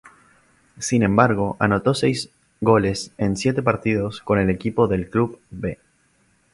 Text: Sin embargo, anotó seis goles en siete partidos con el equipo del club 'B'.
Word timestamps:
Sin 0.79 1.03
embargo, 1.03 1.57
anotó 1.59 1.93
seis 1.93 2.31
goles 2.59 3.13
en 3.19 3.37
siete 3.37 3.61
partidos 3.61 4.21
con 4.21 4.39
el 4.39 4.49
equipo 4.49 4.87
del 4.87 5.07
club 5.11 5.39
'B'. 5.51 5.77